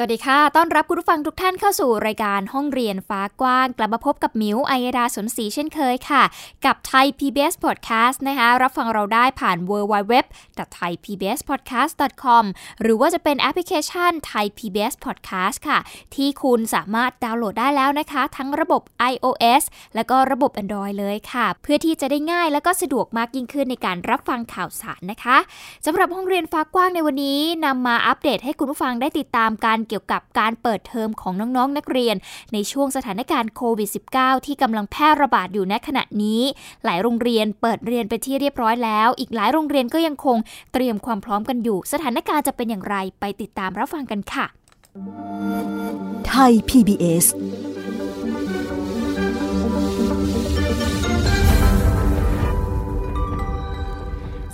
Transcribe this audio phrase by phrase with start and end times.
[0.00, 6.22] สวัสดีค่ะ ต้อนรับคุณผู้ฟังทุกท่านเข้าสู่รายการห้องเรียนฟ้ากว้าง กลับมาพบกับมิวไอัยดาสนศรีเช่นเคยค่ะ
[6.66, 10.14] กับ Thai PBS Podcast นะคะ รับฟังเราได้ผ่าน w w w
[10.58, 12.44] t h a i PBS Podcast com
[12.82, 15.78] หรือว่าจะเป็นแอปพลิเคชันไทย PBS Podcast ค่ะ
[16.14, 19.62] ที่คุณสามารถดาวน์โหลดได้แล้วนะคะ ทั้งระบบ iOS
[19.94, 25.38] และก็ระบบ Android เลยค่ะ เพื่อที่จะได้ง่ายและก็สะดวกมากยิ่งขึ้นในการรับฟังข่าวสารนะคะ
[25.86, 32.16] สำหรับห้องเรียนฟ้ากว้างในวันนี้นำมาอัปเดตให้คุณผู้ฟังได้ติดตามการเกี่ยวกับการเปิดเทอมของน้องๆนนักเรียน
[32.52, 36.42] ในช่วงสถานการณ์โควิด -19 ที่กำลังแพร่ระบาดอยู่ณขณะนี้
[36.84, 40.36] หลายโรงเรียนเปิดเรียนไปที่เรียบร้อยแล้ว อีกหลายโรงเรียนก็ยังคง
[40.72, 44.46] เตรียมความพร้อมกันอยู่ สถานการณ์จะเป็นอย่างไรไปติดตามรับฟังกันค่ะ
[46.26, 47.24] ไทย PBS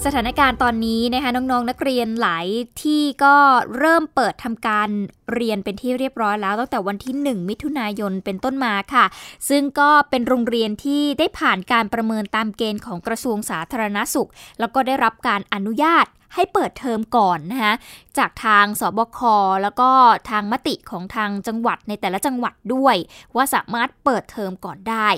[0.04, 2.46] สถานการณ์ตอนนี้นะคะน้องๆนนักเรียนหลาย
[2.82, 3.36] ที่ก็
[3.78, 4.88] เริ่มเปิดทำการ
[5.34, 9.04] เรียนเป็นที่เรียบร้อยแล้วตั้งแต่วันที่ 1 มิถุนายนเป็นต้นมาค่ะ
[9.48, 17.74] ซึ่งก็เป็นโรงเรียนที่ได้ผ่านการประเมินตามเกณฑ์ของกระทรวงสาธารณสุข แล้วก็ได้รับการอนุญาต ให้เปิดเทอมก่อนนะคะ
[18.18, 19.20] จากทางสบค
[19.62, 19.90] แล้วก็
[20.30, 22.96] ทางมติของทางจังหวัดในแต่ละจังหวัดด้วย
[23.34, 25.08] ว่าสามารถเปิดเทอมก่อนได้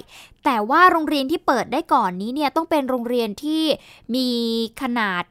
[0.45, 3.63] แต่ว่าโรงเรียนที่เปิดได้ก่อนนี้เนี่ยต้องเป็นโรงเรียนที่
[4.15, 4.29] มี
[4.83, 5.25] ขนาด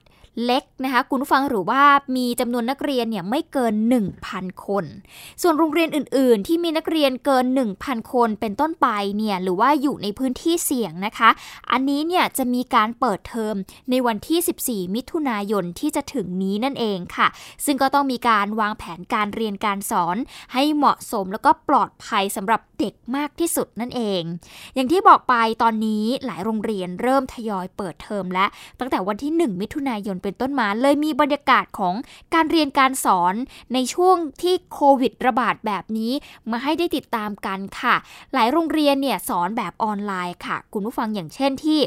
[0.44, 1.84] เล็กนะคะคุณผู้ฟังหรือว่า
[2.16, 3.74] มีจำนวนนักเรียนเนี่ยไม่เกิน
[4.20, 4.86] 1,000 คน
[5.42, 7.46] ส่วนโรงเรียนอื่น ๆ ที่มีนักเรียนเกิน
[7.80, 11.30] 1,000 คนเป็นต้นไปเนี่ยหรือว่าอยู่ในพื้นที่เสี่ยงนะคะ
[11.72, 13.56] อันนี้เนี่ยจะมีการเปิดเทอม
[13.90, 17.28] ในวันที่ 14 มิถุนายนที่จะถึงนี้นั่นเองค่ะ
[17.66, 20.18] ซึ่งก็ต้องมีการวางแผนการเรียนการสอน
[20.54, 24.22] ให้เหมาะสมแล้วก็ปลอดภัยสำหรับเด็กมากที่สุดนั่นเอง
[24.76, 28.46] อย่างที่บอกไปตอนนี้หลายโรงเรียนเริ่มทยอยเปิดเทอมและ
[28.80, 31.96] ตั้งแต่วันที่ 1 มิถุนายนเป็นต้นมาเลยมีบรรยากาศของ
[32.34, 33.36] การเรียนการสอน
[33.74, 36.12] ในช่วงที่โควิดระบาดแบบนี้
[36.52, 37.96] มาให้ได้ติดตามกันค่ะ
[38.34, 41.80] หลายโรงเรียนเนี่ยสอนแบบออนไลน์ค่ะ คุณผู้ฟังอย่างเช่นที่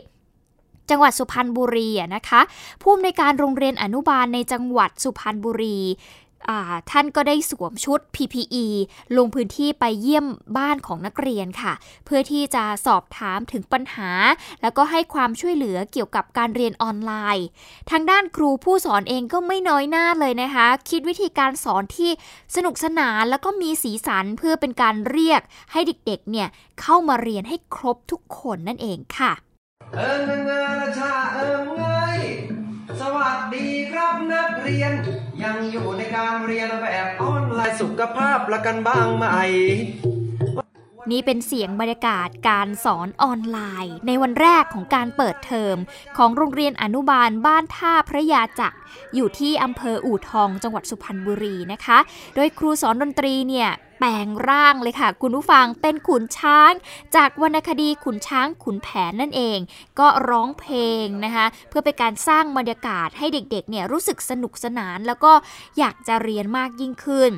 [0.90, 2.40] จังหวัดสุพรรณบุรีนะคะ
[2.82, 5.78] ผู้อำนวยการโรงเรียนอนุบาลในจังหวัดสุพรรณบุรี
[6.90, 8.66] ท่านก็ได้สวมชุด PPE
[9.16, 10.26] ลงพื้นที่ไปเยี่ยม
[10.58, 11.72] บ้านของนักเรียนค่ะ
[12.04, 14.10] เพื่อที่จะสอบถามถึงปัญหา
[14.62, 17.46] แล้วก็ให้ความช่วยเหลือเกี่ยวกับการเรียนออนไลน์
[17.90, 22.10] ทางด้านครูผู้สอนเองก็ไม่น้อยหน้าเลยนะคะ คิดวิธีการสอนที่
[22.56, 25.40] สนุกสนานแล้วก็มีสีสันเพื่อเป็นการเรียก
[25.72, 26.48] ให้เด็กๆ เนี่ย
[26.80, 29.32] เข้ามาเรียนให้ครบทุกคนนั่นเองค่ะ
[29.94, 30.64] เอิงงา
[30.98, 31.82] ชาเอิงไง
[33.00, 34.92] สวัสดีครับนักเรียน
[35.42, 39.26] ยังอยู่ในการเรียนแบบออนไลน์สุขภาพละกันบ้างไหม
[41.10, 45.76] นี่เป็นเสียงบรรยากาศการสอนออนไลน์ ในวันแรกของการเปิดเทอม
[46.16, 48.78] ของโรงเรียนอนุบาลบ้านท่าพระยาจักร
[49.14, 51.98] อยู่ที่อำเภออู่ทองจังหวัดสุพรรณบุรีนะคะ
[52.34, 56.72] โดยครูสอนดนตรีเนี่ย แปลงร่างเลยค่ะ คุณผู้ฟังเป็นขุนช้าง
[57.16, 59.58] จากวรรณคดีขุนช้างขุนแผนนั่นเอง
[59.98, 65.32] ก็ร้องเพลงนะคะเพื่อเป็นการสร้างบรรยากาศให้เด็กๆเนี่ยรู้สึกสนุกสนาน แล้วก็
[65.78, 67.30] อยากจะเรียนมากยิ่งขึ้น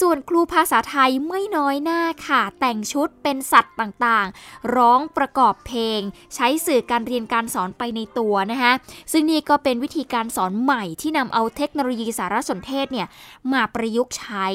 [0.00, 6.00] ส่วนครูภาษาไทยไม่น้อยหน้าค่ะ แต่งชุดเป็นสัตว์ต่างๆ ร้องประกอบเพลง
[6.34, 8.72] ใช้สื่อการเรียนการสอนไปในตัวนะคะ
[9.12, 13.06] ซึ่งนี่ก็เป็นวิธีการสอนใหม่ที่นำเอาเทคโนโลยีสารสนเทศเนี่ย
[13.52, 14.46] มาประยุกต์ใช้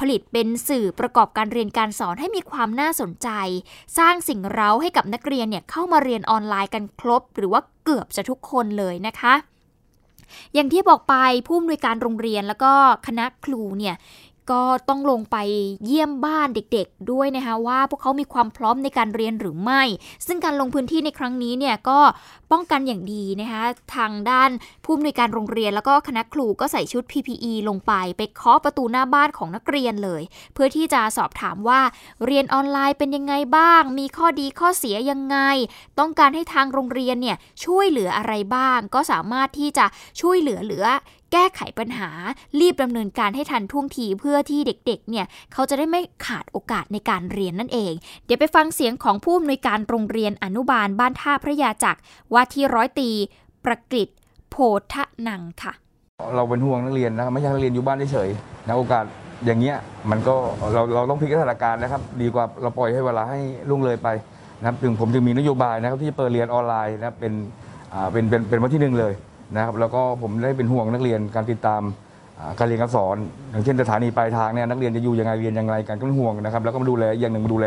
[0.00, 3.28] ผลิตเป็นสื่อประกอบการเรียนการสอนให้มีความน่าสนใจ
[3.98, 9.34] สร้างสิ่งเร้าให้กับนักเรียนเนี่ยเข้ามาเรียนออนไลน์กันครบ หรือว่าเกือบจะทุกคนเลยนะคะ
[10.54, 11.14] อย่างที่บอกไป
[11.46, 12.72] ผู้อำนวยการโรงเรียนแล้วก็
[13.06, 13.94] คณะครูเนี่ย
[14.50, 15.36] ก็ต้องลงไป
[15.86, 19.82] เยี่ยมบ้านเด็กๆ ด้วยนะคะว่าพวกเขามีความพร้อมในการเรียนหรือไม่
[20.26, 22.00] ซึ่งการลงพื้นที่ในครั้งนี้เนี่ยก็
[22.52, 23.64] ป้องกันอย่างดีนะคะ
[23.96, 24.50] ทางด้าน
[24.84, 30.22] ผู้อำนวยการโรงเรียน แล้วก็คณะครูก็ใส่ชุด PPE ลงไป ไปเคาะประตูหน้าบ้านของนักเรียนเลย
[30.54, 31.80] เพื่อที่จะสอบถามว่า
[32.26, 35.36] เรียนออนไลน์เป็นยังไงบ้าง มีข้อดีข้อเสียยังไง
[35.98, 39.86] ต้องการให้ทางโรงเรียนเนี่ยช่วยเหลืออะไรบ้าง ก็สามารถที่จะ
[40.20, 40.86] ช่วยเหลือเหลือ
[41.32, 42.10] แก้ไขปัญหา
[42.60, 47.92] รีบดำเนินการให้ทันท่วงทีเพื่อที่เด็กๆเนี่ยเขาจะได้ไม่ขาดโอกาสในการเรียนนั่นเอง
[48.24, 52.00] เดี๋ยวไปฟังเสียงของผู้อำนวยการโรงเรียนอนุบาลบ้านท่าพระยาจักร
[52.32, 53.10] ว่าที่ร้อยตี
[53.64, 54.08] ประกฤษ
[54.50, 54.56] โพ
[54.92, 54.94] ธ
[55.28, 55.72] นังค่ะ
[56.36, 59.04] เราเป็นห่วงนักเรียนนะครับไม่ใช่นักเรียนอยู่บ้านเฉยๆนะโอกาส
[59.44, 59.76] อย่างเงี้ย
[60.10, 60.34] มันก็
[60.72, 64.08] เราเราต้องพลิกสถานการณ์นะครับ ดีกว่าเราปล่อยให้เวลาให้ล่วงเลยไป
[64.58, 67.32] นะครับถึงผมจึงมีนโยบายนะครับที่จะเปิดเรียนออนไลน์นะเป็น
[68.12, 69.12] เป็นเป็นเป็นวันที่หนึ่งเลย
[69.56, 71.82] นะครับแล้วก็ผมได้เป็นห่วงนักเรียนการติดตาม
[72.38, 73.16] อ่าการเรียนการสอน
[73.50, 77.66] อย่างเช่นสถานีปลายทางเนี่ยนักเรียนจะอยู่ยังไงเรียนยังไงกันก็เป็นห่วงนะครับ แล้วก็มาดูแลอย่างหนึ่งมาดูแล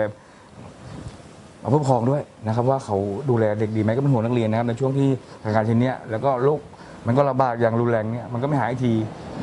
[1.72, 2.98] ผู้ปกครองด้วยนะครับ ว่าเขา
[3.30, 5.08] ดูแลเด็กดีไหมก็เป็นห่วงนักเรียนนะครับในช่วงที่
[5.42, 6.60] สถานการณ์เช่นเนี้ยแล้วก็โรค
[7.08, 8.94] มันก็ระบาดอย่างรุนแรงเนี่ยมันก็ไม่หายที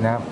[0.05, 0.23] นะครับ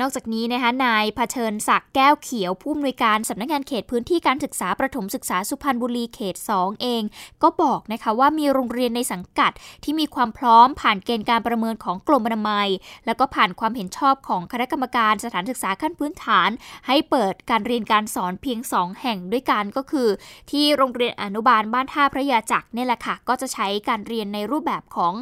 [0.00, 7.02] นอกจากนี้นะคะนายเผชิญศักดิ์แก้วเขียว ผู้อำนวยการสำนักงานเขตพื้นที่การศึกษาประถมศึกษาสุพรรณบุรีเขต 2 เอง
[7.42, 9.52] ก็บอกนะคะว่ามีโรงเรียนในสังกัด
[9.84, 12.68] ที่มีความพร้อมผ่านเกณฑ์การประเมินของกรมอนามัย
[13.06, 16.50] แล้วก็ผ่านความเห็นชอบของคณะกรรมการสถานศึกษาขั้นพื้นฐาน
[16.86, 20.08] ให้เปิดการเรียนการสอนเพียง 2 แห่งด้วยกันก็คือ
[20.50, 25.12] ที่โรงเรียนอนุบาลบ้านท่าพระยาจักรนี่แหละค่ะก็จะใช้การเรียนในรูปแบบของ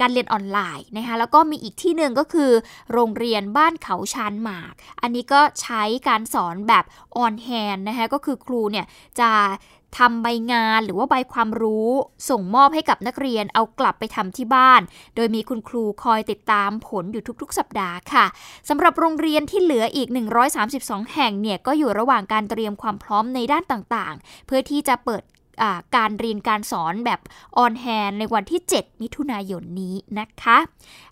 [0.00, 2.50] การเรียนออนไลน์นะคะแล้วก็มีอีกที่หนึ่งก็คือ
[2.92, 4.72] โรงเรียนบ้านเขาชานหมาก
[5.02, 6.84] อันนี้ก็ใช้การสอนแบบ
[7.16, 8.86] on-hand นะคะก็คือครูเนี่ย
[9.20, 9.30] จะ
[10.00, 11.88] ทำใบงานหรือว่าใบความรู้
[12.30, 14.80] ส่งมอบให้กับนักเรียนเอากลับไปทำที่บ้าน
[15.14, 18.26] โดยมีคุณครูคอยติดตามผลอยู่ทุกๆ สัปดาห์ค่ะ
[18.68, 20.08] สำหรับโรงเรียนที่เหลืออีก
[20.60, 25.22] 132 แห่งเนี่ยก็อยู่ระหว่างการเตรียมความพร้อมในด้านต่างๆ เพื่อที่จะเปิด
[25.96, 27.20] การเรียนการสอนแบบ
[27.56, 30.58] on-hand ในวันที่ 7 มิถุนายนนี้นะคะ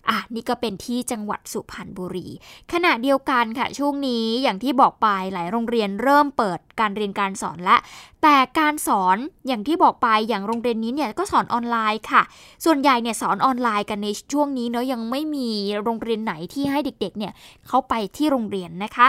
[0.09, 2.27] อะนี่ก็เป็นที่จังหวัดสุพรรณบุรี
[2.71, 7.77] ขณะเดียวกันค่ะช่วงนี้อย่างที่บอกไปหลายโรงเรียนเริ่มเปิดการเรียนการสอนและ
[8.21, 9.17] แต่การสอน
[9.47, 12.21] อย่างที่บอกไปอย่างโรงเรียนนี้เนี่ยก็สอนออนไลน์ค่ะ
[12.65, 15.49] ส่วนใหญ่เนี่ยสอนออนไลน์กันในช่วงนี้เนาะยังไม่มี
[15.83, 17.33] โรงเรียนไหนที่ให้เด็กๆเนี่ย
[17.67, 19.07] เขาไปที่โรงเรียนนะคะ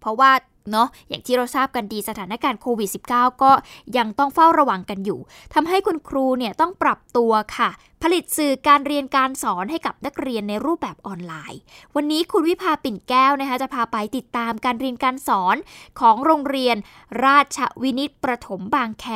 [0.00, 0.30] เพราะว่า
[0.70, 3.52] เนาะอย่างที่เราทราบกันดีสถานการณ์โควิด -19 ก็
[3.96, 5.18] ยังต้องเฝ้าระวังกันอยู่
[5.54, 7.70] ทำให้คุณครูเนี่ยต้องปรับตัวค่ะ
[8.06, 11.60] ผลิตสื่อการเรียนการสอนให้กับนักเรียนในรูปแบบออนไลน์
[11.96, 15.56] วันนี้คุณวิภาปิ่นแก้วนะคะจะพาไปติดตามการเรียนการสอน
[16.00, 16.76] ของโรงเรียน
[17.24, 19.06] ราชวินิตประถมบางแค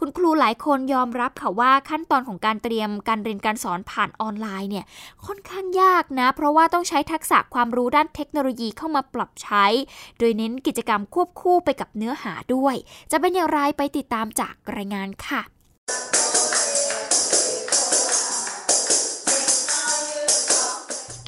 [0.00, 4.84] คุณครูหลายคนยอมรับค่ะว่าขั้นตอนของการเตรียมการเรียนการสอนผ่านออนไลน์เนี่ย
[5.26, 9.64] ค่อนข้างยากนะ เพราะว่าต้องใช้ทักษะความรู้ด้านเทคโนโลยีเข้ามาปรับใช้
[10.18, 12.74] โดยเน้นกิจกรรมควบคู่ไปกับเนื้อหาด้วย
[13.10, 15.42] จะเป็นอย่างไรไปติดตามจากรายงานค่ะ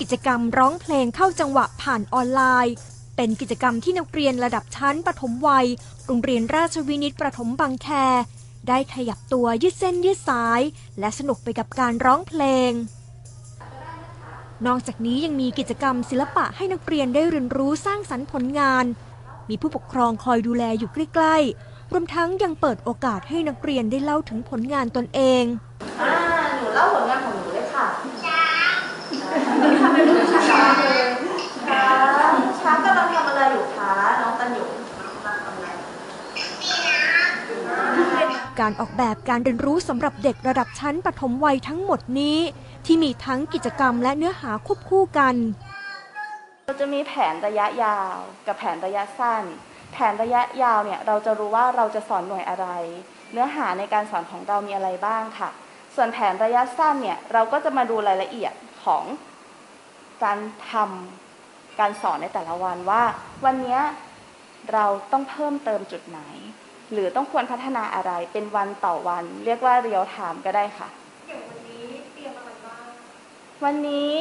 [0.01, 2.75] กิจกรรมร้องเพลงเข้าจังหวะผ่านออนไลน์
[3.17, 5.67] เป็นกิจกรรมที่นักเรียนระดับชั้นปฐมวัย
[6.07, 7.89] โรงเรียนราชวินิตประถมบางแค
[8.69, 10.61] ได้ขยับตัวยืดเส้นยืดสาย
[10.99, 12.73] และสนุกไปกับการร้องเพลง
[14.67, 18.85] นอกจากนี้ยังมีกิจกรรมศิลปะให้นักเรียนได้เรียนรู้สร้างสรรค์ผลงาน
[19.49, 25.45] มีผู้ปกครองคอยดูแลอยู่ใกล้ๆรวมทั้งยังเปิดโอกาสให้นักเรียนได้เล่าถึงผลงานตนเอง
[30.57, 31.07] เหมือนช้างเลย
[31.67, 31.85] ช้า
[32.31, 34.71] งช้างกำลังทำอะไรอยู่คะน้องตันหยง
[38.61, 42.39] การออกแบบการเรียนรู้สำหรับเด็กระดับชั้นปฐมวัยทั้งหมดนี้
[42.87, 45.35] ที่มีทั้งกิจกรรมและเนื้อหาควบคู่กัน
[46.67, 48.17] เราจะมีแผนระยะยาว
[48.47, 49.45] กับแผนระยะสั้น
[49.93, 52.67] แผนระยะยาวเนี่ยเราจะรู้ว่าเราจะสอนหน่วยอะไร
[53.33, 55.51] เนื้อหาในการสอนของเรามีอะไรบ้างค่ะ
[55.95, 58.53] ส่วนแผนระยะสั้นเนี่ยเราก็จะมาดูรายละเอียด
[58.85, 59.05] ของ
[60.25, 60.39] การ
[60.71, 63.03] ทำการสอนในแต่ละวันว่า
[63.45, 63.81] วันเนี้ย
[64.73, 66.21] เราต้องเพิ่มเติมจุดไหน
[66.93, 70.89] หรือต้องควรพัฒนาอะไรเป็นวันต่อวัน เรียกว่าเรียลไทม์ก็ได้ค่ะ
[73.65, 74.13] วันนี้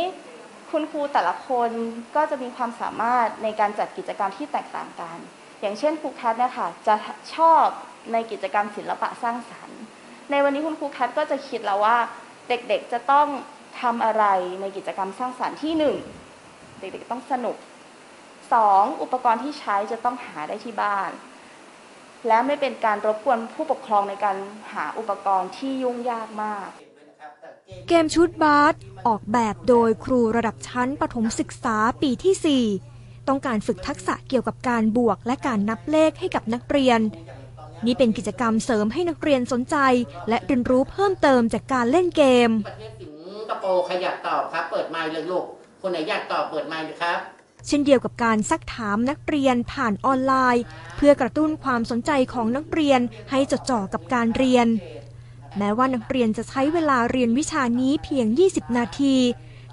[0.71, 1.69] คุณครูแต่ละคน
[2.15, 5.17] ก็จะมีความสามารถในการจัดกิจกรรมที่แตกต่างกัน
[5.61, 6.95] อย่างเช่นครูแคทเนี่ยค่ะจะ
[7.35, 7.63] ชอบ
[8.11, 9.81] ในกิจกรรมศิลปะสร้างสรรค์
[10.31, 11.97] ในวันนี้คุณครูแคทก็จะคิดแล้วว่า
[12.49, 13.27] เด็กๆจะต้อง
[13.81, 14.23] ทำอะไร
[14.61, 15.95] ในกิจกรรมสร้างสรรค์ที่หนึ่ง
[16.79, 17.57] เด็กๆต้องสนุก
[18.53, 21.11] สองอุปกรณ์ที่ใช้จะต้องหาได้ที่บ้าน
[22.27, 24.37] และไม่เป็นการรบกวนผู้ปกครองในการ
[24.73, 26.69] หาอุปกรณ์ที่ยุ่งยากมาก
[27.87, 28.75] เกมชุดบาส
[29.07, 36.99] ออกแบบโดยครูระดับชั้นปฐมศึกษาปีที่ 4 ต้องการฝึกทักษะเกี่ยวกับการบวกและการนับเลขให้กับนักเรียน
[37.85, 39.77] นี่เป็นกิจกรรมเสริมให้นักเรียนสนใจ
[40.29, 42.49] และเรียนรู้เพิ่มเติมจากการเล่นเกม
[43.49, 45.45] ประเทศสิงคโปร์ใครอยากตอบครับ เปิดไมค์เลยลูก
[45.81, 47.19] คนไหนอยากตอบเปิดไมค์เลยครับ
[47.67, 50.63] เช่นเดียวกับการซักถามนักเรียนผ่านออนไลน์
[50.95, 54.67] เพื่อกระตุ้นความสนใจของนักเรียนให้จดจ่อกับการเรียน
[55.57, 59.15] แม้ว่านักเรียนจะใช้เวลาเรียนวิชานี้เพียง 20 นาที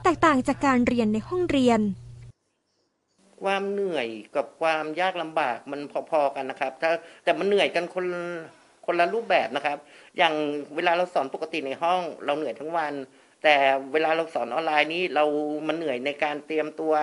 [0.02, 1.80] แตกต่างจากการเรียนในห้องเรียน
[3.42, 6.90] ความเหนื่อยกับความยากลำบากมันพอๆกันนะครับ ถ้า
[7.24, 8.06] แต่มันเหนื่อยกันคน
[8.86, 9.78] คนละรูปแบบนะครับ
[10.18, 10.34] อย่าง
[10.76, 12.92] เวลาเราสอนปกติในห้อง เราเหนื่อยทั้งวัน
[13.42, 13.56] แต่
[13.92, 15.24] เวลาเราสอนออนไลน์นี้เรา
[15.68, 16.94] มันเหนื่อยในการเตรียมตัว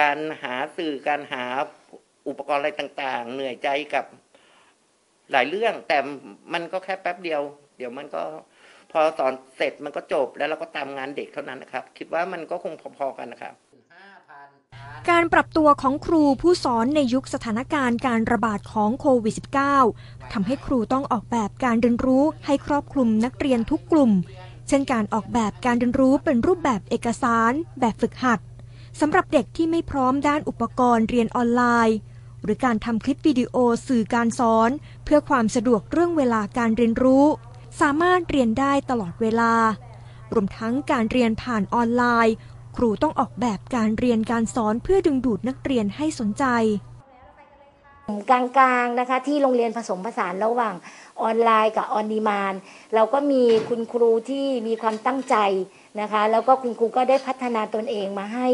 [0.00, 1.44] การหาสื่อการหา
[2.28, 4.04] อุปกรณ์อะไรต่าง ๆ เหนื่อยใจกับ
[5.32, 5.98] หลายเรื่อง แต่
[6.52, 7.42] มันก็แค่แป๊บเดียว
[7.76, 8.22] เดี๋ยวมันก็
[8.92, 13.54] พอสอนเสร็จมันก็จบแล้วเราก็ตามงานเด็กเท่านั้นนะครับ คิดว่ามันก็คงพอๆกันนะครับ
[15.10, 19.34] การปรับตัวของครูผู้สอนในยุคสถานการณ์การระบาดของโควิด
[19.84, 24.12] -19 ทำให้ครูต้องออกแบบการเรียนรู้ให้ครอบคลุมนักเรียนทุกกลุ่ม
[24.68, 28.40] เช่นการออกแบบการเรียนรู้เป็นรูปแบบเอกสาร แบบฝึกหัด
[29.00, 31.96] สำหรับเด็กที่ไม่พร้อมด้านอุปกรณ์เรียนออนไลน์
[32.42, 33.56] หรือการทำคลิปวิดีโอ
[33.86, 34.70] สื่อการสอน
[35.04, 37.26] เพื่อความสะดวกเรื่องเวลาการเรียนรู้
[37.80, 39.52] สามารถเรียนได้ตลอดเวลา
[40.32, 42.34] รวมทั้งการเรียนผ่านออนไลน์
[42.76, 46.44] ครูต้องออกแบบการเรียนการสอนเพื่อดึงดูดนักเรียนให้สนใจ
[48.30, 50.74] กลางๆนะคะที่โรงเรียนผสมผสานระหว่าง
[51.22, 52.54] ออนไลน์กับออนดีมาน
[52.94, 55.36] เราก็มีคุณครูที่มีความตั้งใจ
[56.00, 58.48] นะคะแล้วก็คุณครูก็ได้พัฒนาตนเองมาให้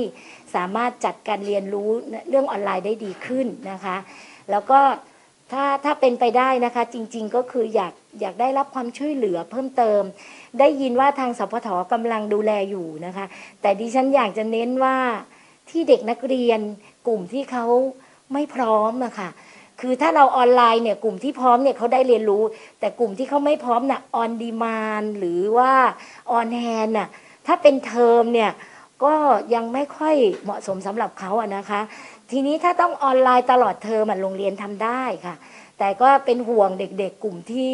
[0.54, 1.90] สามารถจัดการเรียนรู้
[2.28, 3.96] เรื่องออนไลน์ได้ดีขึ้นนะคะ
[4.50, 4.80] แล้วก็
[5.52, 10.02] ถ้าถ้าเป็นไปได้นะคะจริงๆก็คืออยากอยากได้รับความช่วยเหลือเพิ่มเติม
[10.58, 13.24] ได้ยินว่าทางสพทกำลังดูแลอยู่นะคะ
[13.60, 14.96] แต่ดิฉันอยากจะเน้นว่า
[15.70, 16.60] ที่เด็กนักเรียน
[17.06, 17.66] กลุ่มที่เขา
[18.32, 19.30] ไม่พร้อมอะค่ะ
[19.80, 22.42] คือถ้าเราออนไลน์เนี่ยกลุ่มที่พร้อมเนี่ยเขาได้เรียนรู้
[22.80, 25.72] แต่กลุ่มที่เขาไม่พร้อมน่ะ on-demand หรือว่า
[26.30, 27.08] on-hand น่ะ
[27.46, 28.50] ถ้าเป็นเทอมเนี่ย
[29.04, 29.14] ก็
[29.54, 31.80] ยังไม่ค่อยเหมาะสมสำหรับเขาอะนะคะ
[32.30, 35.34] ทีนี้ถ้าต้องออนไลน์ตลอดเทอมโรงเรียนทำได้ค่ะ
[35.78, 37.72] แต่ก็เป็นห่วงเด็กๆกลุ่มที่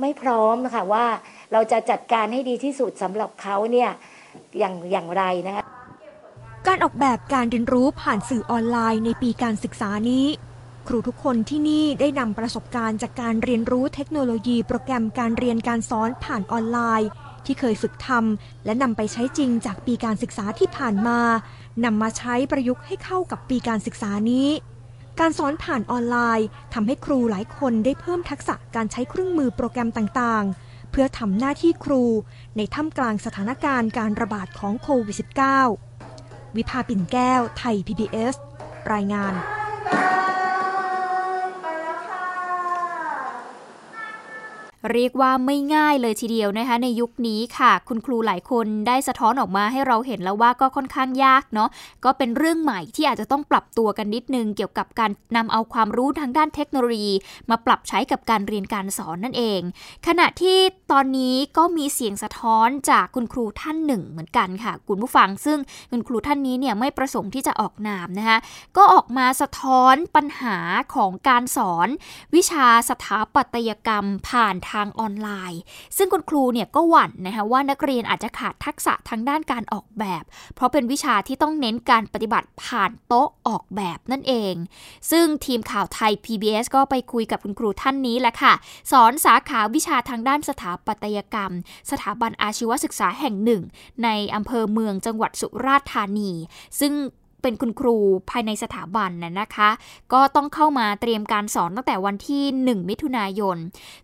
[0.00, 1.06] ไม่พร้อมนะคะว่า
[1.52, 3.90] เราจะจัดการให้ดีที่สุดสำหรับเขาเนี่ย
[4.58, 5.75] อย่างอย่างไรนะคะ
[6.70, 10.26] การออกแบบการเรียนรู้ผ่านสื่อออนไลน์ในปีการศึกษานี้
[10.86, 17.08] ครูทุกคนที่นี่ได้นำประสบการณ์จากการเรียนรู้เทคโนโลยีโปรแกรมการเรียนการสอนผ่านออนไลน์
[17.44, 21.20] ที่เคยฝึกทำและนำไปใช้จริงจากปีการศึกษาที่ผ่านมา
[21.84, 24.48] นำมาใช้ประยุกต์ให้เข้ากับปีการศึกษานี้
[25.20, 32.04] การสอนผ่านออนไลน์ทำให้ครูหลายคนได้เพิ่มทักษะการใช้เครื่องมือโปรแกรมต่างๆ เพื่อทำหน้าที่ครู
[32.56, 35.95] ในท่ามกลางสถานการณ์การระบาดของโควิด -19
[36.56, 38.34] วิภาปิ่นแก้ว ไทย PBS
[38.92, 39.32] รายงาน
[44.92, 51.68] เรียกว่าไม่ง่ายเลยทีเดียวนะคะ ในยุคนี้ค่ะ คุณครูหลายคนได้สะท้อนออกมาให้เราเห็นแล้วว่าก็ค่อนข้างยากเนาะ
[52.04, 57.14] ก็เป็นเรื่องใหม่ที่อาจจะต้องปรับตัวกันนิดนึง เกี่ยวกับการนำเอาความรู้ทางด้านเทคโนโลยี
[57.50, 59.60] มาปรับใช้กับการเรียนการสอนนั่นเอง
[60.06, 60.58] ขณะที่
[60.92, 65.58] ตอนนี้ก็มีเสียงสะท้อนจากคุณครูท่านหนึ่งเหมือนกันค่ะ คุณผู้ฟังซึ่ง
[65.90, 68.38] คุณครูท่านนี้เนี่ยไม่ประสงค์ที่จะออกนามนะคะ
[68.76, 70.56] ก็ออกมาสะท้อนปัญหา
[70.94, 71.88] ของการสอน
[72.34, 75.60] วิชาสถาปัตยกรรมผ่านทางออนไลน์
[75.96, 80.22] ซึ่งคุณครูเนี่ยก็หวั่นนะคะว่านักเรียนอาจจะขาดทักษะทางด้านการออกแบบ
[80.54, 84.54] เพราะเป็นวิชาที่ต้องเน้นการปฏิบัติผ่านโต๊ะออกแบบนั่นเอง
[85.10, 88.52] ซึ่งทีมข่าวไทย PBS ก็ไปคุยกับคุณครูท่านนี้แหละค่ะ
[88.92, 91.52] สอนสาขาวิชาทางด้านสถาปัตยกรรม
[91.90, 93.62] สถาบันอาชีวศึกษาแห่งหนึ่ง
[94.04, 96.32] ในอำเภอเมืองจังหวัดสุราษฎร์ธานี
[96.80, 96.92] ซึ่ง
[97.46, 97.96] เป็นคุณครู
[98.30, 99.70] ภายในสถาบันน่ะนะคะ
[100.12, 103.56] ก็ต้องเข้ามาเตรียมการสอนตั้งแต่วันที่ 1 มิถุนายน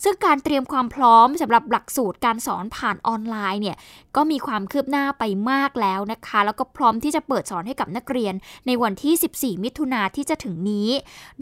[0.05, 3.77] ซึ่งการเตรียมความพร้อมสำหรับหลักสูตรการสอนผ่านออนไลน์เนี่ย
[4.17, 8.35] ก็มีความคืบหน้าไปมากแล้วนะคะ แล้วก็พร้อมที่จะเปิดสอนให้กับนักเรียน
[8.67, 10.89] ในวันที่ 14 มิถุนาที่จะถึงนี้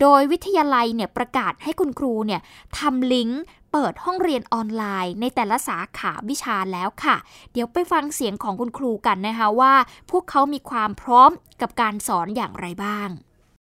[0.00, 2.40] โดยวิทยาลัยเนี่ยประกาศให้คุณครูเนี่ย
[2.78, 3.42] ทำลิงก์
[3.72, 7.16] เปิดห้องเรียนออนไลน์ ในแต่ละสาขาวิชาแล้วค่ะ
[7.52, 9.74] เดี๋ยวไปฟังเสียงของคุณครูกันนะคะว่า
[10.10, 13.08] พวกเขามีความพร้อมกับการสอนอย่างไรบ้าง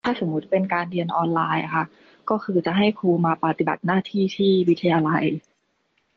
[0.05, 1.85] ถ้าสมมุติเป็นการเรียนออนไลน์ค่ะ
[2.31, 5.25] ก็คือจะให้ครูมาปฏิบัติหน้าที่ที่วิทยาลัย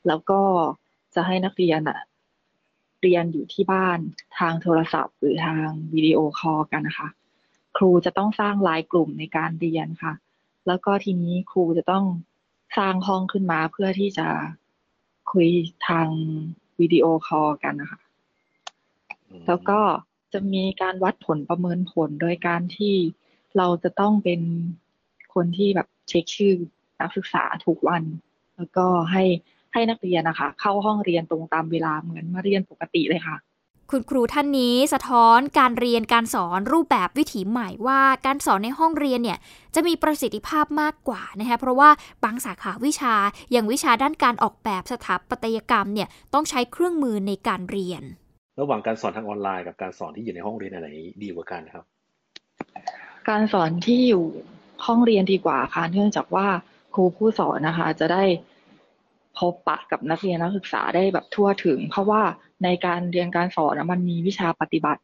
[0.08, 0.42] แล้วก็
[1.16, 2.00] จะให้นักเรียนอะ
[3.02, 4.00] เรียนอยู่ที่บ้าน
[4.38, 7.10] ทางโทรศัพท์ หรือทางวิดีโอคอลกันนะคะ
[7.78, 10.14] ครูจะต้องสร้างไลน์กลุ่มในการเรียนค่ะ
[10.68, 12.06] แล้วก็ทีนี้ครูจะต้อง
[12.78, 14.28] สร้างห้องขึ้นมาเพื่อที่จะ
[15.32, 15.50] คุย
[15.88, 16.08] ทาง
[16.80, 18.00] วิดีโอคอลกันนะคะ
[19.48, 19.80] แล้วก็
[20.34, 22.96] จะมีการวัดผลประเมินผลโดยการที่
[23.58, 24.42] เราจะต้องเป็น
[25.34, 26.54] คนที่แบบเช็คชื่อ
[27.00, 28.04] นักศึกษาทุกวัน
[28.56, 29.24] แล้วก็ให้
[29.74, 33.38] ให้นักเรียนนะคะ เข้าห้องเรียนตรงตามเวลาเหมือนมาเรียนปกติเลยค่ะ
[33.94, 39.38] คุณครูท่านนี้สะท้อนการเรียนการสอนรูปแบบวิถีใหม่ว่าการสอนในห้องเรียนเนี่ย
[39.76, 41.90] จะมีประสิทธิภาพมากกว่านะคะเพราะว่า
[42.24, 43.14] บางสาขาวิชา
[43.52, 48.04] อย่างวิชาด้านการออกแบบสถาปัตยกรรมเนี่ยต้องใช้เครื่องมือในการเรียน
[48.60, 50.88] ระหว่างการสอนทางออนไลน์กับการสอนที่อยู่ในห้องเรียนอะไร
[51.24, 51.86] ดีกว่ากันครับ
[53.30, 54.26] การสอนที่อยู่
[54.88, 56.48] ห้องเรียนดีกว่าค่ะเนื่องจากว่า
[56.94, 58.24] ครูผู้สอนนะคะ จะได้
[59.38, 62.22] พบปะกับนักเรียนนักศึกษาได้แบบทั่วถึง เพราะว่า
[62.64, 65.02] ในการเรียนการสอนมันมีวิชาปฏิบัติ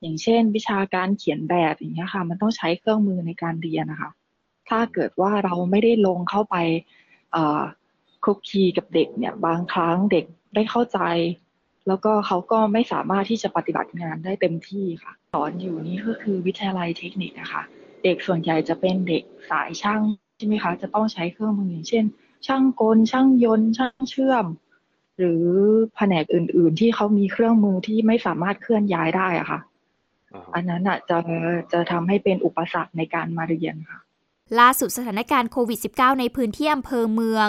[0.00, 4.10] อย่างเช่น วิชาการเขียนแบบอย่างเงี้ยค่ะ มันต้องใช้เครื่องมือในการเรียนนะคะ
[4.68, 6.56] ถ้าเกิดว่าเราไม่ได้ลงเข้าไป
[8.24, 10.98] คุกคีกับเด็กเนี่ย บางครั้งเด็กได้เข้าใจ
[11.88, 17.62] แล้วก็เขาก็ไม่สามารถที่จะปฏิบัติงานได้เต็มที่ค่ะ สอนอยู่นี่ก็คือวิทยาลัยเทคนิคนะคะ
[18.04, 20.00] เด็กส่วนใหญ่จะเป็นเด็กสายช่าง
[20.38, 22.04] ใช่ไหมคะ จะต้องใช้เครื่องมืออย่างเช่น
[22.46, 24.44] ช่างกล ช่างยนต์ ช่างเชื่อม
[25.18, 25.44] หรือ
[25.96, 29.60] แผนกอื่น ๆ ที่เขามีเครื่องมือที่ไม่สามารถเคลื่อนย้ายได้อะค่ะ
[30.54, 31.18] อันนั้นอะจะ
[31.72, 34.00] จะทำให้เป็นอุปสรรคในการมาเรียนค่ะ
[34.60, 37.48] ล่าสุดสถานการณ์โควิด -19 ในพื้นที่อำเภอเมือง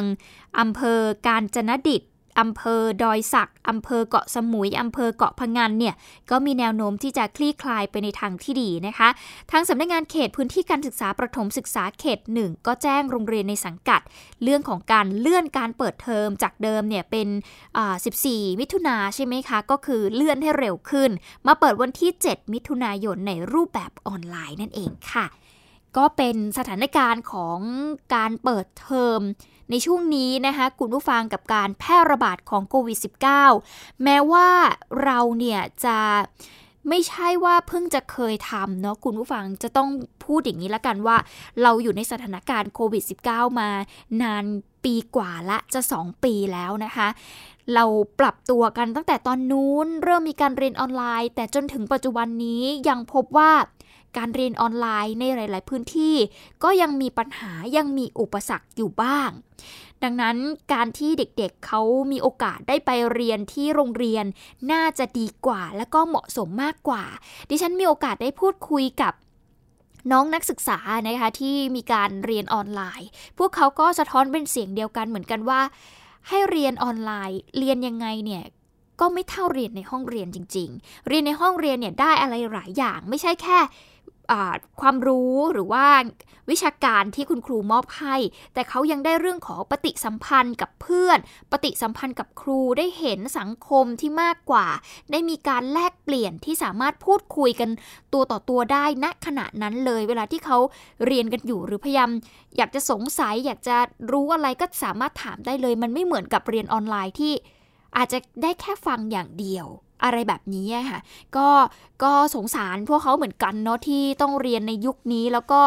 [0.59, 2.01] อำเภอการจนดิต
[2.39, 5.95] อำเภอดอยสักอำเภอเกาะสมุยอำเภอเกาะพะงันเนี่ย
[6.31, 9.09] ก็มีแนวโน้มที่จะคลี่คลายไปในทางที่ดีนะคะ
[9.51, 14.01] ทางสำนักงานเขตพื้นที่การศึกษาประถมศึกษาเขตหนึ่งก็แจ้งโรงเรียนในสังกัด
[14.43, 17.27] เรื่องของการเลื่อนการเปิดเทอมจากเดิมเนี่ยเป็น
[17.93, 21.11] 14 มิถุนาใช่ไหมคะ ก็คือเลื่อนให้เร็วขึ้น
[21.47, 25.27] มาเปิดวันที่ 7 มิถุนายนในรูปแบบออนไลน์นั่นเองค่ะ
[25.97, 27.59] ก็เป็นสถานการณ์ของ
[28.15, 29.19] การเปิดเทอม
[29.71, 32.97] ในช่วงนี้นะคะคุณผู้ฟังกับการแพร่ระบาดของโควิด
[33.49, 34.49] -19 แม้ว่า
[35.03, 35.97] เราเนี่ยจะ
[36.89, 39.89] ไม่ใช่ว่าเพิ่งจะเคยทำเนาะคุณผู้ฟังจะต้อง
[40.25, 41.17] พูดอย่างนี้ละกันว่า
[41.61, 43.69] เราอยู่ในสถานการณ์โควิด -19 มา
[44.21, 44.45] นาน
[44.83, 47.07] ปีกว่าละจะ 2 ปีแล้วนะคะ
[47.73, 47.85] เรา
[48.19, 53.51] ปรับตัวกันตั้งแต่ตอนนู้น เริ่มมีการเรียนออนไลน์ แต่จนถึงปัจจุบันนี้ยังพบว่า
[54.17, 56.15] การเรียนออนไลน์ในหลาย ๆ พื้นที่
[56.63, 59.29] ก็ยังมีปัญหายังมีอุปสรรคอยู่บ้าง
[60.03, 60.37] ดังนั้น
[60.73, 64.25] การที่เด็กๆเเขามีโอกาสได้ไปเรียนที่โรงเรียน
[64.71, 67.03] น่าจะดีกว่า และก็เหมาะสมมากกว่า
[67.49, 69.13] ดิฉันมีโอกาสได้พูดคุยกับ
[70.11, 75.61] น้องนักศึกษานะคะที่มีการเรียนออนไลน์ พวกเขาก็สะท้อนเป็นเสียงเดียวกันเหมือนกันว่า
[76.27, 78.43] ให้เรียนออนไลน์ เรียนยังไงเนี่ย
[78.99, 83.59] ก็ไม่เท่าเรียนในห้องเรียนจริง ๆ เรียนในห้องเรียนเนี่ยได้อะไรหลายอย่าง ไม่ใช่แค่
[84.81, 85.85] ความรู้หรือว่า
[86.51, 88.15] วิชาการที่คุณครูมอบให้
[88.53, 91.17] แต่เขายังได้เรื่องของปฏิสัมพันธ์กับเพื่อน
[91.51, 94.67] ปฏิสัมพันธ์กับครูได้เห็นสังคมที่มากกว่า
[95.11, 97.69] ได้มีการแลกเปลี่ยนที่สามารถพูดคุยกัน
[98.13, 100.57] ตัวต่อตัวได้ณขณะนั้นเลย เวลาที่เขา
[101.05, 102.11] เรียนกันอยู่หรือพยายาม
[102.57, 103.77] อยากจะสงสัยอยากจะ
[104.11, 107.33] รู้อะไรก็สามารถถามได้เลย มันไม่เหมือนกับเรียนออนไลน์ที่
[107.97, 109.67] อาจจะได้แค่ฟังอย่างเดียว
[110.03, 110.99] อะไรแบบนี้ค่ะ
[111.35, 111.47] ก็
[112.03, 115.59] ก็สงสารพวกเขาเหมือนกันเนาะที่ต้องเรียนในยุคนี้ แล้วก็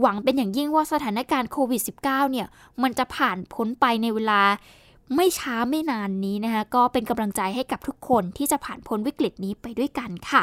[0.00, 2.46] หวังเป็นอย่างยิ่งว่าสถานการณ์โควิด -19 เนี่ย
[2.82, 4.42] มันจะผ่านพ้นไปในเวลา
[5.16, 10.42] ไม่ช้าไม่นานนี้นะคะก็เป็นกำลังใจให้กับทุกคนที่จะผ่านพ้นวิกฤตนี้ไปด้วยกันค่ะ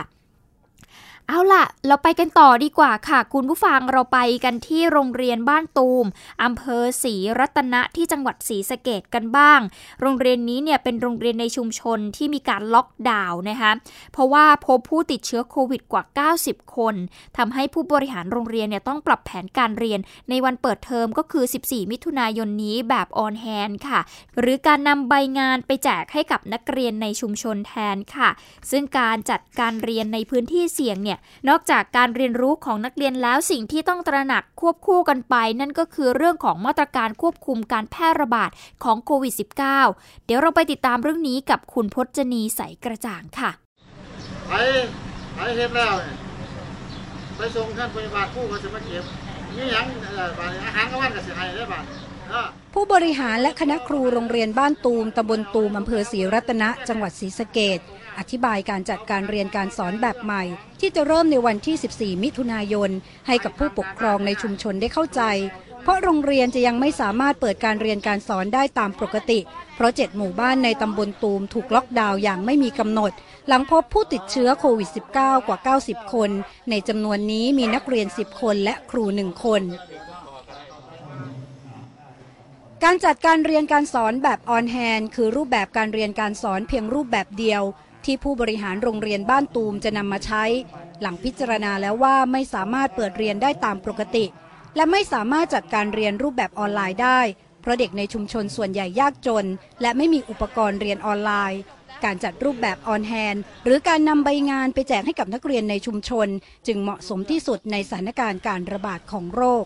[1.30, 6.06] เอาล่ะ เราไปกันต่อดีกว่าค่ะ คุณผู้ฟังเราไปกันที่โรงเรียนบ้านตูม
[6.44, 9.60] อำเภอศรีรัตนะที่จังหวัดศรีสะเกดกันบ้าง
[10.02, 13.72] โรงเรียนนี้เนี่ยเป็นโรงเรียนในชุมชนที่มีการล็อกดาวน์นะคะ
[14.14, 16.04] เพราะว่าพบผู้ติดเชื้อโควิดกว่า
[16.38, 16.96] 90 คน
[17.38, 24.00] ทำให้ผู้บริหารโรงเรียนเนี่ยต้องปรับแผนการเรียนในวันเปิดเทอมก็คือ 14 มิถุนายนนี้แบบออนแฮนค่ะ
[24.40, 28.30] หรือการนำใบงานไปแจกให้กับนักเรียนในชุมชนแทนค่ะ
[28.72, 31.17] ซึ่งการจัดการเรียนในพื้นที่เสี่ยงเนี่ย
[31.50, 38.50] นอกจากการเรียนรู้ของนักเรียนแล้วสิ่งที่ต้องตระหนักควบคู่กันไป นั่นก็คือเรื่องของมาตรการควบคุมการแพร่ระบาด
[38.84, 39.34] ของโควิด
[39.80, 43.52] -19 เดี๋ยวเราไปติดตามเรื่องนี้กับคุณพจนีใสกระจ่างค่ะ
[44.48, 44.54] ไป
[45.36, 45.94] ไปเห็นแล้ว
[47.38, 49.04] ไปส่งท่านพยาบาลผู้ก็จะมาเก็บ
[49.58, 49.86] นี่ยัง
[50.66, 51.84] อาหารกลางวันก็สิให้ได้บ้าง
[52.74, 57.80] ผู้บริหารและคณะครูโรงเรียนบ้านตูมตำบลตูมอำเภอศรีรัตนะ จังหวัดศรีสะเกด
[58.20, 60.44] อธิบายการจัดการเรียนการสอนแบบใหม่
[60.80, 62.90] ที่จะเริ่มในวันที่ 14 มิถุนายน
[63.28, 65.22] ให้กับผู้ปกครองในชุมชนได้เข้าใจ
[65.84, 69.40] เพราะโรงเรียนจะยังไม่สามารถเปิดการเรียนการสอนได้ตามปกติ
[69.76, 73.12] เพราะ 7 หมู่บ้านในตำบลตูมถูกล็อกดาวน์อย่างไม่มีกำหนด
[73.48, 76.30] หลังพบผู้ติดเชื้อโควิด -19 กว่า 90 คน
[76.70, 79.62] ในจำนวนนี้มีนักเรียน 10 คนและครู 1 คน
[82.84, 87.64] การจัดการเรียนการสอนแบบออนแฮนคือรูปแบบการเรียนการสอนเพียงรูปแบบเดียว
[88.06, 90.44] ที่ผู้บริหารโรงเรียนบ้านตูมจะนำมาใช้
[91.02, 94.26] หลังพิจารณาแล้วว่าไม่สามารถเปิดเรียนได้ตามปกติ
[94.76, 97.20] และไม่สามารถจัดการเรียนรูปแบบออนไลน์ได้
[97.62, 99.46] เพราะเด็กในชุมชนส่วนใหญ่ยากจน
[99.82, 101.62] และไม่มีอุปกรณ์เรียนออนไลน์
[102.06, 106.28] การจัดรูปแบบออนแฮนหรือการนำใบงานไปแจกให้กับนักเรียนในชุมชน
[106.68, 109.66] จึงเหมาะสมที่สุดในสถานการณ์การระบาดของโรค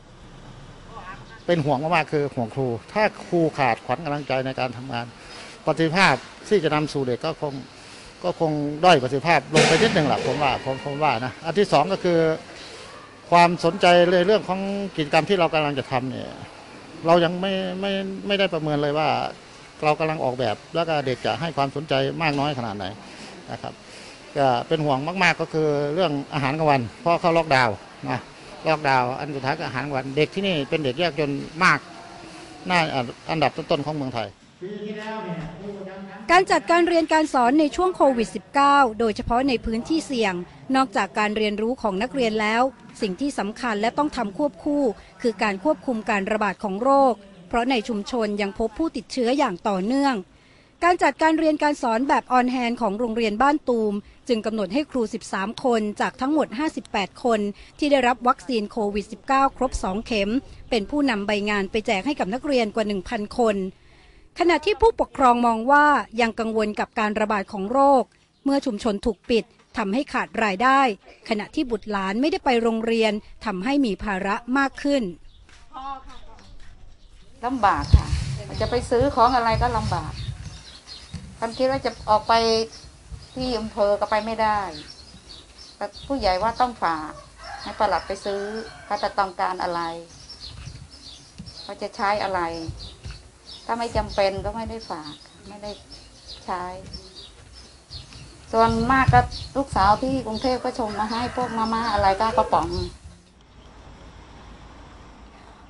[1.45, 5.05] เป็นห่วงมากๆคือห่วงครู ถ้าครูขาดขวัญกำลังใจในการทำงาน
[5.65, 6.15] ปฏิภาพ
[6.47, 7.53] ที่จะนำสู่เด็กก็คง
[8.23, 8.51] ก็คง
[8.83, 12.19] ด้อยประสิทธิภาพลงไปนิดหนึ่งแหละผมว่าผมผมว่านะอันที่สองก็คือ
[13.31, 14.59] ความสนใจในเรื่องของ
[14.95, 16.29] กิจกรรมที่เรากำลังจะทำเนี่ย
[17.05, 17.91] เรายังไม่ไม่
[18.27, 19.07] ไม่ได้ประเมินเลยว่า
[19.83, 22.85] เรากำลังออกแบบแล้วก็เด็กจะให้ความสนใจมากน้อยขนาดไหน
[23.51, 23.73] นะครับ
[24.37, 27.75] ก็เป็นห่วงมาก ๆ ก็คือเรื่องอาหารกลางวันเพราะเขาล็อกดาวน์
[28.09, 28.19] นะ
[28.67, 31.31] ล็อกดาวน์อันสุดท้ายก็อาหารกลางวันเด็กที่นี่เป็นเด็กยากจน
[31.63, 31.79] มาก
[32.69, 32.79] น่า
[33.31, 34.27] อันดับต้นๆของเมืองไทย
[36.31, 38.29] การจัดการเรียนการสอนในช่วงโควิด
[38.63, 40.33] -19 โดยเฉพาะในพื้นที่เสี่ยง
[40.75, 42.61] นอกจากการเรียนรู้ของนักเรียนแล้ว
[43.01, 44.83] สิ่งที่สำคัญและต้องทำควบคู่
[45.21, 47.13] คือการควบคุมการระบาดของโรค
[47.47, 50.15] เพราะในชุมชนยังพบผู้ติดเชื้ออย่างต่อเนื่อง
[50.83, 53.93] การจัดการเรียนการสอนแบบออนแฮนของโรงเรียนบ้านตูม
[54.27, 55.01] จึงกำหนดให้ครู
[55.33, 56.47] 13 คนจากทั้งหมด
[56.85, 57.39] 58 คน
[57.79, 60.29] ที่ได้รับวัคซีนโควิด -19 ครบ 2 เข็ม
[60.69, 63.57] เป็นผู้นำใบงานไปแจกให้กับนักเรียนกว่า 1,000 คน
[64.39, 65.85] ขณะที่ผู้ปกครองมองว่า
[66.21, 68.03] ยังกังวลกับการระบาดของโรค
[68.43, 69.45] เมื่อชุมชนถูกปิด
[69.77, 70.81] ทำให้ขาดรายได้
[71.29, 73.13] ขณะที่บุตรหลานไม่ได้ไปโรงเรียน
[73.45, 75.03] ทำให้มีภาระมากขึ้น
[77.45, 78.07] ลำบากค่ะ
[78.61, 80.13] จะไปซื้อของอะไรก็ลำบาก
[81.39, 82.33] คันคิดว่าจะออกไป
[83.35, 84.59] ที่อำเภอก็ไปไม่ได้
[85.77, 87.11] แต่ผู้ใหญ่ว่าต้องฝาก
[87.63, 88.41] ให้ประหลัดไปซื้อ
[88.85, 89.81] เขาจะต้องการอะไร
[91.63, 92.41] เขาจะใช้อะไร
[93.65, 95.13] ถ้าไม่จำเป็นก็ไม่ได้ฝาก
[95.49, 95.71] ไม่ได้
[96.45, 96.63] ใช้
[98.51, 99.21] ส่วนมากก็
[99.55, 102.69] ลูกสาวที่กรุงเทพก็ชงมาให้พวกมาม่าอะไรก็กระป๋อง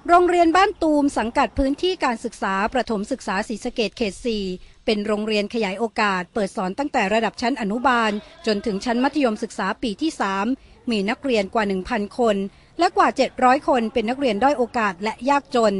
[0.07, 4.13] โรงเรียนบ้านตูมสังกัดพื้นที่การศึกษาประถมศึกษาศรีสะเกดเขต
[4.49, 8.11] 4 เป็นโรงเรียนขยายโอกาส เปิดสอนตั้งแต่ระดับชั้นอนุบาล
[8.47, 10.11] จนถึงชั้นมัธยมศึกษาปีที่
[10.51, 12.35] 3 มีนักเรียนกว่า 1,000 คน
[12.79, 15.73] และกว่า 700 คนเป็นนักเรียนด้อยโอกาสและยากจน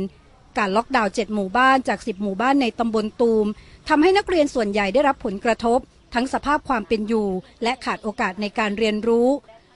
[0.58, 3.48] การล็อกดาวน์7หมู่บ้านจาก 10 หมู่บ้านในตำบลตูม
[3.90, 5.80] ทำให้นักเรียนส่วนใหญ่ได้รับผลกระทบ
[6.14, 7.30] ทั้งสภาพความเป็นอยู่
[7.64, 9.30] และขาดโอกาสในการเรียนรู้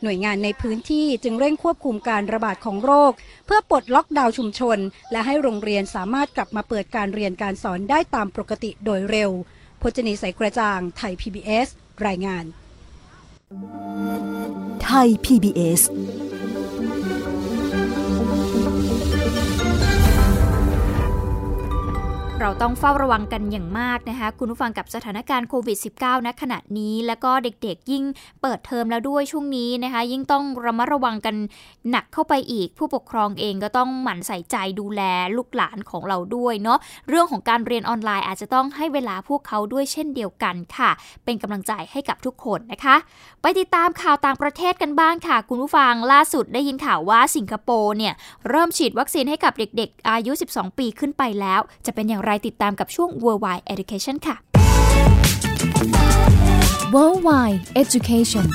[0.04, 3.12] หน่วยงานในพื้นที่จึงเร่งควบคุมการระบาดของโรค
[3.46, 4.78] เพื่อปลดล็อกดาวน์ชุมชน
[5.12, 9.32] และให้โรงเรียนสามารถกลับมาเปิดการเรียนการสอนได้ตามปกติโดยเร็ว
[9.82, 11.68] พจนีใสกระจ่าง ไทย PBS
[12.08, 12.46] รายงาน
[14.84, 15.82] ไทย PBS
[22.42, 28.04] เราต้องเฝ้าระวังกันอย่างมากนะคะ คุณผู้ฟังกับสถานการณ์โควิด -19 ณขณะนี้ แล้วก็เด็กๆ ยิ่ง
[28.42, 31.36] เปิดเทอมแล้วด้วยช่วงนี้นะคะ ยิ่งต้องระมัดระวังกัน
[31.90, 35.02] หนักเข้าไปอีก ผู้ปกครองเองก็ต้องหมั่นใส่ใจดูแล
[35.38, 40.92] ลูกหลานของเราด้วยเนาะเรื่องของการเรียนออนไลน์อาจจะต้องให้เวลาพวกเขาด้วยเช่นเดียวกันค่ะ
[41.26, 42.96] เป็นกำลังใจให้กับทุกคนนะคะ
[43.42, 48.14] ไปติดตามข่าวต่างประเทศกันบ้างค่ะ คุณผู้ฟังล่าสุดได้ยินข่าวว่าสิงคโปร์เนี่ย
[48.50, 54.36] เริ่มฉีดวัคซีนให้กับเด็ก ๆ อายุ 12 ปีขึ้นไปแล้ว จะเป็นอย่างไรติดตามกับช่วง Worldwide Education ค่ะ
[56.94, 58.48] Worldwide Education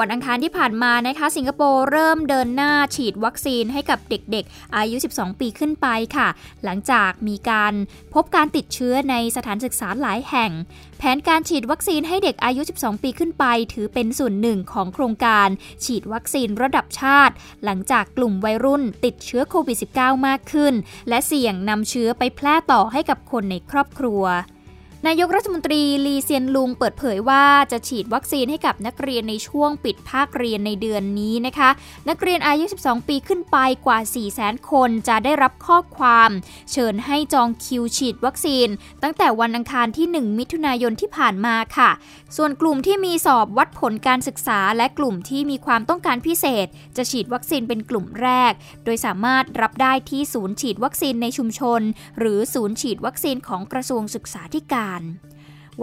[0.00, 5.86] วันอังคารที่ผ่านมานะคะ สิงคโปร์เริ่มเดินหน้าฉีดวัคซีนให้กับเด็กๆ อายุ 12 ปีขึ้นไป
[6.16, 6.28] ค่ะ
[6.64, 7.74] หลังจากมีการ
[8.14, 10.50] พบการติดเชื้อในสถานศึกษาหลายแห่ง
[10.98, 15.48] แผนการฉีดวัคซีนให้เด็กอายุ 12 ปีขึ้นไป ถือเป็นส่วนหนึ่งของโครงการ
[15.84, 17.34] ฉีดวัคซีนระดับชาติ
[17.64, 20.74] หลังจากกลุ่มวัยรุ่นติดเชื้อโควิด -19 มากขึ้น
[21.08, 24.24] และเสี่ยงนำเชื้อไปแพร่ต่อให้กับคนในครอบครัว
[25.06, 31.70] นายกรัฐมนตรีลีเซียนลุงเปิดเผยว่าจะฉีดวัคซีนให้กับนักเรียนในช่วงปิดภาคเรียนในเดือนนี้นะคะ
[32.08, 36.30] นักเรียนอายุ 12 ปีขึ้นไปกว่า 4 0 0 0 0 คนจะได้รับข้อความ
[36.72, 38.68] เชิญให้จองคิวฉีดวัคซีน
[39.02, 41.90] ตั้งแต่วันอังคารที่ 1 มิถุนายนที่ผ่านมาค่ะ
[42.36, 48.52] ส่วนกลุ่มที่มีสอบวัดผลการศึกษา และกลุ่มที่มีความต้องการพิเศษ จะฉีดวัคซีนเป็นกลุ่มแรก
[48.84, 51.80] โดยสามารถรับได้ที่ศูนย์ฉีดวัคซีนในชุมชน
[52.18, 54.89] หรือศูนย์ฉีดวัคซีนของกระทรวงศึกษาธิการ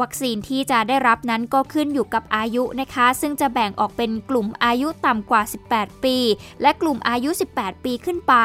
[0.02, 5.41] วัคซีนที่จะได้รับนั้นก็ขึ้นอยู่กับอายุนะคะ ซึ่งจะแบ่งออกเป็นกลุ่มอายุต่ำกว่า
[5.72, 6.17] 18 ปี
[6.62, 8.36] และกลุ่มอายุ 18 ปีขึ้นไป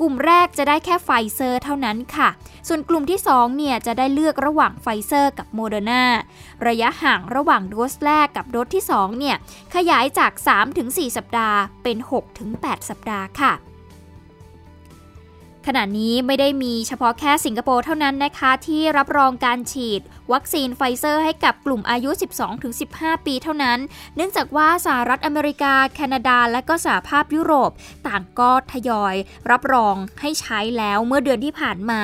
[0.00, 2.28] กลุ่มแรกจะได้แค่ไฟเซอร์เท่านั้นค่ะ
[2.68, 6.04] ส่วนกลุ่มที่ 2 เนี่ยจะได้เลือกระหว่างไฟเซอร์กับโมเดอร์นา
[6.66, 9.36] ระยะห่างระหว่างโดสแรกกับโดสที่ 2 เนี่ย
[9.74, 10.32] ขยายจาก
[10.74, 11.96] 3-4 สัปดาห์เป็น
[12.42, 13.52] 6-8 สัปดาห์ค่ะ
[15.70, 20.00] ขณะนี้ไม่ได้มีเฉพาะแค่สิงคโปร์เท่านั้นนะคะที่รับรองการฉีด
[20.32, 22.10] วัคซีนไฟเซอร์ให้กับกลุ่มอายุ
[22.68, 23.78] 12-15 ปีเท่านั้น
[24.16, 27.70] เนื่องจากว่าสหรัฐอเมริกา แคนาดา และก็สหภาพยุโรป
[28.06, 29.14] ต่างก็ทยอย
[29.50, 32.02] รับรองให้ใช้แล้วเมื่อเดือนที่ผ่านมา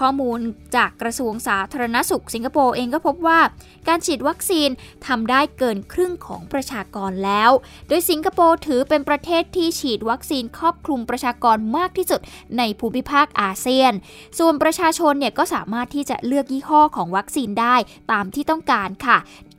[0.00, 0.38] ข้อมูล
[0.76, 3.40] จากกระทรวงสาธารณสุขสิงคโปร์เองก็พบว่า
[3.88, 4.68] การฉีดวัคซีน
[5.06, 7.50] ทำได้เกินครึ่งของประชากรแล้ว
[7.88, 12.20] โดยสิงคโปร์ถือเป็นประเทศที่ฉีดวัคซีนครอบคลุมประชากรมากที่สุด
[12.58, 13.92] ในภูมิภาคอาเซียน
[14.38, 17.74] ส่วนประชาชนเนี่ยก็สามารถที่จะเลือกยี่ห้อของวัคซีนได้
[18.12, 19.18] ตามที่ต้องการค่ะ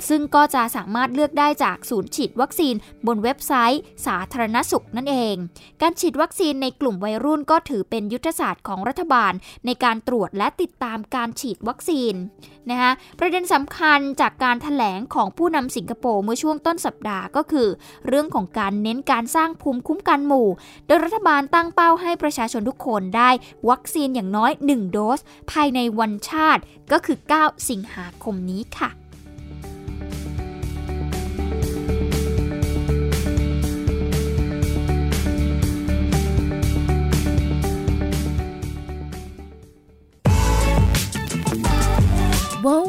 [0.09, 2.75] ซึ่งก็จะสามารถเลือกได้จากศูนย์ฉีดวัคซีน
[3.07, 5.35] บนเว็บไซต์ สาธารณสุขนั่นเอง
[5.81, 9.33] การฉีดวัคซีนในกลุ่มวัยรุ่นก็ถือเป็นยุทธศาสตร์ของรัฐบาล
[9.65, 12.13] ในการตรวจและติดตามการฉีดวัคซีน
[12.69, 17.67] นะคะประเด็นสำคัญจากการถแถลงของผู้นำสิงคโปร์เมื่อช่วงต้นสัปดาห์ก็คือ
[18.07, 20.47] เรื่องของการเน้นการสร้างภูมิคุ้มกันหมู่
[20.87, 23.29] โดยรัฐบาลตั้งเป้าให้ประชาชนทุกคนได้
[23.69, 25.19] วัคซีนอย่างน้อย 1 โดส
[25.51, 26.61] ภายในวันชาติ
[26.91, 29.00] ก็คือ 9 สิงหาคมนี้ค่ะ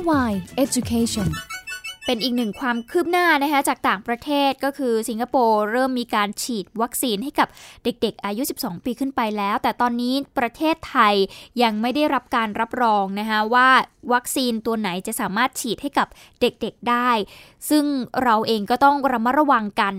[0.03, 1.29] Worldwide Education
[2.07, 7.49] เป็นอีกหนึ่งความคืบหน้านะคะจากต่างประเทศก็คือสิงคโปร์เริ่มมีการฉีดวัคซีนให้กับ
[7.85, 11.15] เด็กๆ อายุ 12 ปีขึ้นไปแล้ว แต่ตอนนี้ประเทศไทย
[11.63, 13.69] ยังไม่ได้รับการรับรองนะคะว่า
[14.13, 16.09] วัคซีนตัวไหนจะสามารถฉีดให้กับ
[16.41, 17.11] เด็กๆได้
[17.71, 17.85] ซึ่ง
[18.23, 19.95] เราเองก็ต้องระมัดระวังกัน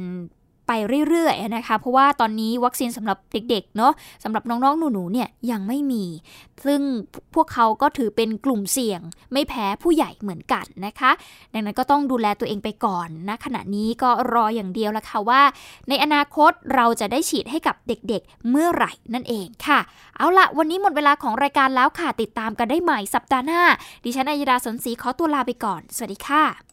[0.67, 0.71] ไป
[1.07, 6.03] เรื่อยๆนะคะ เพราะว่าตอนนี้วัคซีนสำหรับเด็กๆเนาะสำหรับน้องๆหนูๆเนี่ยยังไม่มี
[6.65, 6.81] ซึ่ง
[7.35, 9.01] พวกเขาก็ถือเป็นกลุ่มเสี่ยง
[9.33, 11.11] ไม่แพ้ผู้ใหญ่เหมือนกันนะคะ
[11.53, 15.41] ดังนั้นก็ต้องดูแลตัวเองไปก่อนนะขณะนี้ก็รออย่างเดียวละค่ะว่า
[15.89, 19.79] ในอนาคตเราจะได้ฉีดให้กับเด็กๆเมื่อไหร่นั่นเองค่ะ
[20.17, 23.61] เอาละวันนี้หมดเวลาของรายการแล้วค่ะติดตามกันได้ใหม่สัปดาห์หน้า
[24.03, 26.72] ดิฉันอัยดาสนศรีขอตัวลาไปก่อน สวัสดีค่ะ